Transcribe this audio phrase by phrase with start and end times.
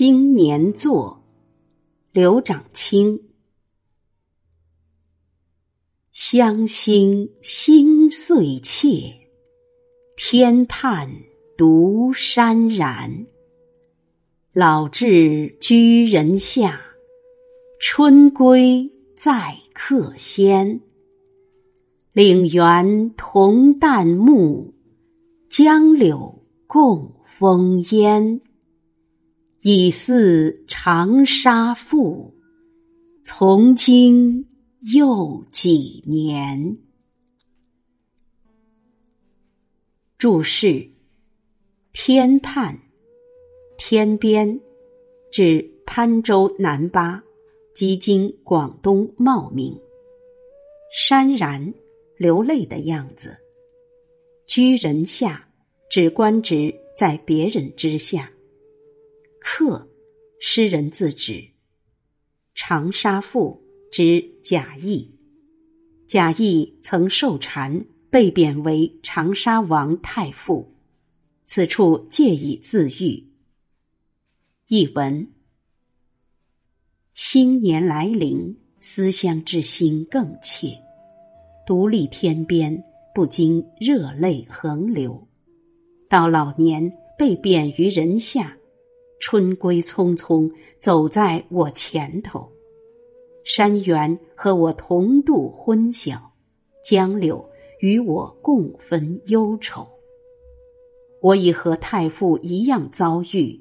[0.00, 1.24] 新年作，
[2.12, 3.20] 刘长卿。
[6.12, 9.12] 乡心心岁切，
[10.16, 11.10] 天畔
[11.56, 13.26] 独潸然。
[14.52, 16.80] 老至居人下，
[17.80, 20.80] 春归在客先。
[22.12, 24.72] 岭猿同旦暮，
[25.50, 28.40] 江柳共风烟。
[29.62, 32.32] 已似长沙赋，
[33.24, 34.46] 从今
[34.94, 36.78] 又几年？
[40.16, 40.88] 注释：
[41.92, 42.78] 天畔、
[43.76, 44.60] 天边，
[45.32, 47.20] 指潘州南巴，
[47.74, 49.76] 即今广东茂名。
[50.96, 51.74] 潸然，
[52.16, 53.36] 流泪的样子。
[54.46, 55.48] 居人下，
[55.90, 58.30] 指官职在别人之下。
[59.50, 59.88] 客，
[60.38, 61.42] 诗人自指。
[62.54, 63.58] 长沙赋
[63.90, 65.10] 指贾谊。
[66.06, 70.70] 贾谊曾受禅，被贬为长沙王太傅，
[71.46, 73.26] 此处借以自喻。
[74.66, 75.26] 译文：
[77.14, 80.78] 新年来临，思乡之心更切。
[81.66, 85.26] 独立天边，不禁热泪横流。
[86.06, 88.57] 到老年，被贬于人下。
[89.20, 92.52] 春归匆匆，走在我前头。
[93.44, 96.32] 山原和我同度昏晓，
[96.84, 97.48] 江柳
[97.80, 99.88] 与我共分忧愁。
[101.20, 103.60] 我已和太傅一样遭遇，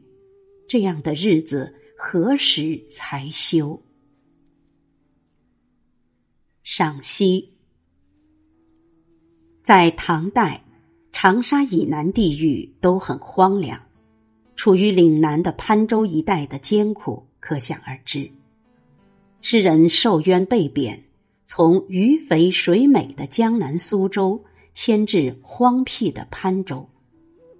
[0.67, 3.81] 这样的日子何时才休？
[6.63, 7.53] 赏析：
[9.63, 10.65] 在唐代，
[11.13, 13.86] 长沙以南地域都很荒凉。
[14.57, 18.29] 处于岭南的潘州一带的艰苦可想而知。
[19.41, 21.05] 诗人受冤被贬，
[21.45, 26.89] 从鱼肥水美的江南苏州迁至荒僻的潘州，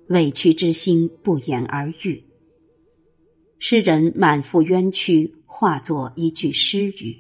[0.08, 2.24] 委屈之心不言而喻。
[3.60, 7.16] 诗人满腹冤屈，化作一句诗语：“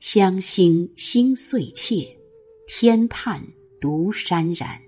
[0.00, 2.16] 乡心心碎切，
[2.66, 3.46] 天畔
[3.80, 4.80] 独潸然。”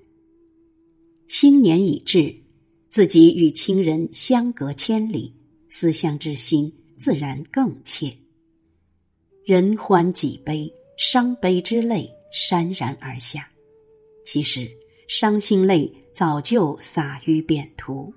[1.29, 2.35] 新年已至。
[2.91, 5.33] 自己与亲人相隔千里，
[5.69, 8.13] 思乡之心自然更切。
[9.45, 13.49] 人欢几悲，伤悲之泪潸然而下。
[14.25, 14.69] 其实，
[15.07, 18.13] 伤心泪早就洒于扁途。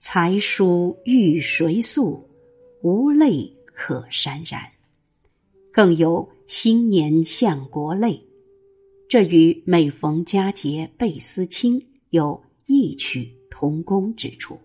[0.00, 2.28] 才疏欲谁诉？
[2.82, 4.70] 无泪可潸然。
[5.72, 8.22] 更有新年向国泪，
[9.08, 12.38] 这与每逢佳节倍思亲有。
[12.72, 14.56] 异曲同工之处。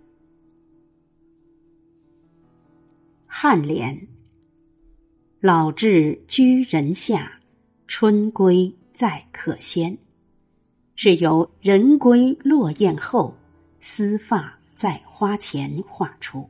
[3.28, 4.08] 颔联：
[5.40, 7.42] 老至居人下，
[7.88, 9.98] 春归在客先，
[10.96, 13.36] 是由人归落雁后，
[13.80, 16.48] 丝发在花前画出。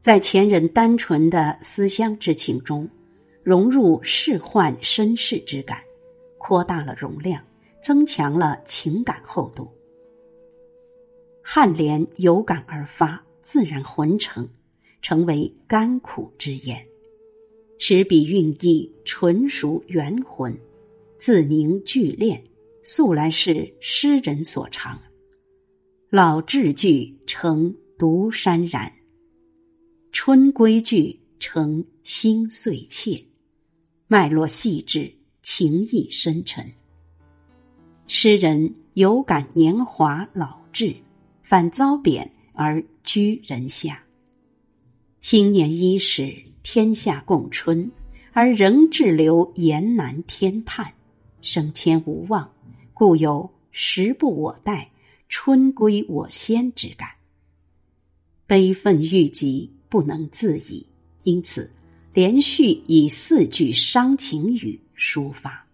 [0.00, 2.88] 在前人单纯的思乡之情中，
[3.42, 5.82] 融入世宦身世之感，
[6.38, 7.42] 扩大了容量，
[7.82, 9.68] 增强了情感厚度。
[11.44, 14.48] 颔联有感而发，自然浑成，
[15.02, 16.86] 成为甘苦之言。
[17.78, 20.56] 使笔韵意纯熟圆浑，
[21.18, 22.42] 字凝句练，
[22.82, 25.00] 素来是诗人所长。
[26.08, 28.92] 老至句成独潸然，
[30.12, 33.20] 春归句成心碎切，
[34.06, 36.64] 脉络细致，情意深沉。
[38.06, 40.94] 诗人有感年华老至。
[41.52, 44.02] 反遭贬而居人下。
[45.20, 47.90] 新年伊始，天下共春，
[48.32, 50.94] 而仍滞留严南天畔，
[51.42, 52.50] 升迁无望，
[52.94, 54.90] 故有时不我待，
[55.28, 57.10] 春归我先之感。
[58.46, 60.86] 悲愤欲极，不能自已，
[61.22, 61.70] 因此
[62.14, 65.66] 连续以四句伤情语抒发。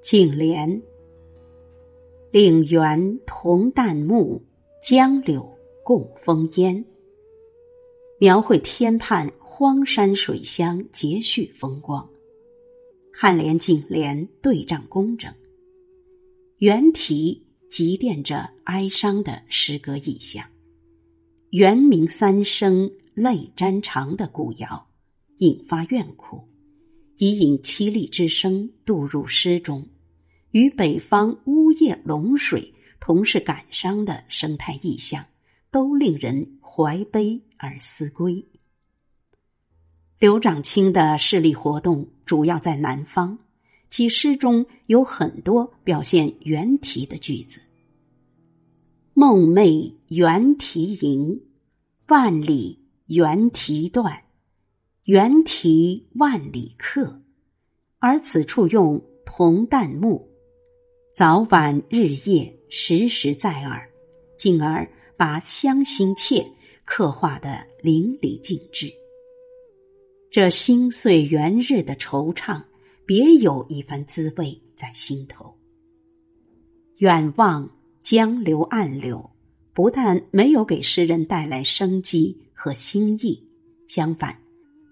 [0.00, 0.80] 颈联。
[2.32, 4.40] 岭猿同旦暮，
[4.80, 6.84] 江柳共风烟。
[8.20, 12.08] 描绘天畔荒山水乡节序风光，
[13.12, 15.34] 颔联颈联对仗工整，
[16.58, 20.44] 原题积淀着哀伤的诗歌意象。
[21.50, 24.86] 猿鸣三声泪沾裳的古谣，
[25.38, 26.40] 引发怨苦，
[27.16, 29.84] 以引凄厉之声渡入诗中。
[30.50, 35.26] 与北方呜咽龙水同是感伤的生态意象，
[35.70, 38.44] 都令人怀悲而思归。
[40.18, 43.38] 刘长卿的势力活动主要在南方，
[43.88, 47.60] 其诗中有很多表现猿啼的句子
[49.14, 51.40] ：“梦寐猿啼吟，
[52.08, 54.24] 万里猿啼断，
[55.04, 57.22] 猿啼万里客。”
[57.98, 60.29] 而此处用铜旦木，
[61.12, 63.90] 早晚日夜时时在耳，
[64.38, 66.46] 进而把乡心切
[66.84, 68.92] 刻画的淋漓尽致。
[70.30, 72.62] 这心碎元日的惆怅，
[73.04, 75.54] 别有一番滋味在心头。
[76.98, 77.70] 远望
[78.02, 79.30] 江流暗流，
[79.74, 83.48] 不但没有给诗人带来生机和新意，
[83.88, 84.38] 相反，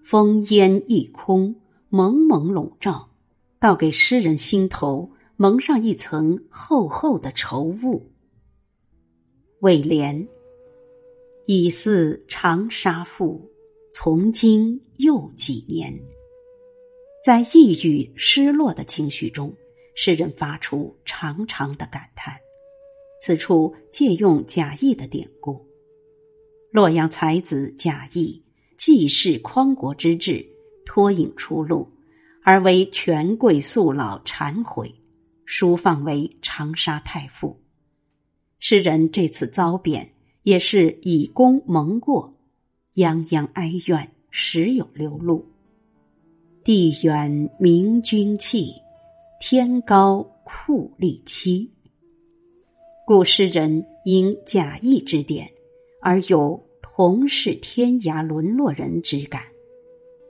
[0.03, 1.55] 风烟一空。
[1.91, 3.09] 蒙蒙笼罩，
[3.59, 5.09] 倒给诗人心头
[5.41, 8.11] 蒙上一层厚厚的愁雾。
[9.61, 10.27] 尾联：
[11.45, 13.49] 已似长沙赋，
[13.89, 15.97] 从今又几年。
[17.23, 19.55] 在抑郁失落的情绪中，
[19.95, 22.35] 诗人发出长长的感叹。
[23.21, 25.65] 此处借用贾谊的典故：
[26.69, 28.43] 洛阳才子贾谊，
[28.77, 30.45] 既是匡国之志。
[30.85, 31.87] 脱颖出路，
[32.43, 34.95] 而为权贵宿老忏悔，
[35.51, 37.59] 书放为长沙太傅。
[38.59, 40.11] 诗人这次遭贬，
[40.43, 42.35] 也是以功蒙过，
[42.93, 45.47] 泱泱哀怨，时有流露。
[46.63, 48.75] 地远明君气，
[49.41, 51.71] 天高酷吏欺。
[53.07, 55.49] 故诗人因贾谊之典，
[55.99, 59.41] 而有同是天涯沦落人之感。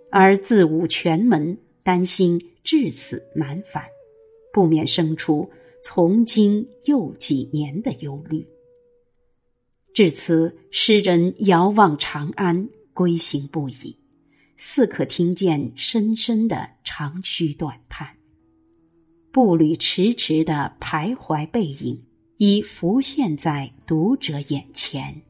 [0.09, 3.83] 而自无权门，担心至此难返，
[4.53, 5.49] 不免生出
[5.83, 8.47] 从今又几年的忧虑。
[9.93, 13.97] 至此，诗人遥望长安，归心不已，
[14.55, 18.17] 似可听见深深的长吁短叹，
[19.31, 22.05] 步履迟迟的徘徊背影
[22.37, 25.21] 已浮现在读者眼前。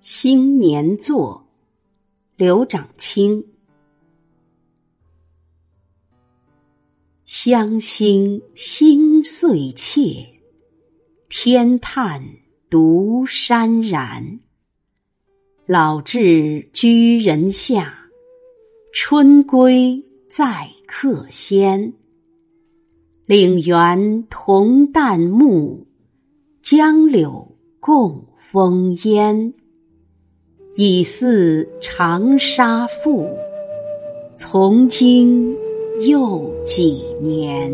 [0.00, 1.46] 新年作，
[2.36, 3.53] 刘长卿。
[7.36, 10.24] 乡心心碎切，
[11.28, 12.22] 天畔
[12.70, 14.38] 独潸然。
[15.66, 17.92] 老至居人下，
[18.92, 21.92] 春归在客先。
[23.26, 25.84] 岭猿同旦暮，
[26.62, 29.52] 江柳共风烟。
[30.76, 33.28] 已似长沙赋，
[34.36, 35.56] 从今
[36.00, 37.72] 又几年。